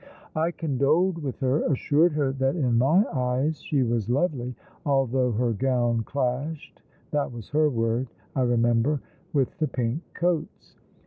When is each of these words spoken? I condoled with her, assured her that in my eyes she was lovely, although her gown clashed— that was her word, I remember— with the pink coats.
I 0.35 0.49
condoled 0.49 1.19
with 1.21 1.37
her, 1.41 1.63
assured 1.71 2.13
her 2.13 2.31
that 2.39 2.55
in 2.55 2.79
my 2.79 3.05
eyes 3.13 3.61
she 3.61 3.83
was 3.83 4.09
lovely, 4.09 4.55
although 4.83 5.31
her 5.33 5.53
gown 5.53 6.03
clashed— 6.05 6.81
that 7.11 7.31
was 7.31 7.49
her 7.49 7.69
word, 7.69 8.07
I 8.35 8.41
remember— 8.41 8.99
with 9.33 9.55
the 9.59 9.67
pink 9.67 10.01
coats. 10.15 10.73